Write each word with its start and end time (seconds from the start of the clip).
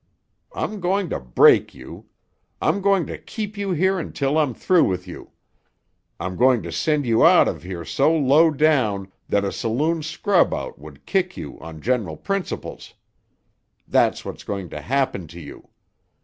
I'm 0.55 0.79
going 0.79 1.11
to 1.11 1.19
break 1.19 1.75
you. 1.75 2.07
I'm 2.59 2.81
going 2.81 3.05
to 3.05 3.19
keep 3.19 3.55
you 3.55 3.69
here 3.69 3.99
until 3.99 4.39
I'm 4.39 4.55
through 4.55 4.85
with 4.85 5.07
you. 5.07 5.29
I'm 6.19 6.35
going 6.37 6.63
to 6.63 6.71
send 6.71 7.05
you 7.05 7.23
out 7.23 7.47
of 7.47 7.61
here 7.61 7.85
so 7.85 8.11
low 8.11 8.49
down 8.49 9.11
that 9.29 9.45
a 9.45 9.51
saloon 9.51 10.01
scrub 10.01 10.55
out 10.55 10.79
would 10.79 11.05
kick 11.05 11.37
you 11.37 11.59
on 11.59 11.81
general 11.83 12.17
principles. 12.17 12.95
That's 13.87 14.25
what's 14.25 14.43
going 14.43 14.69
to 14.69 14.81
happen 14.81 15.27
to 15.27 15.39
you! 15.39 15.69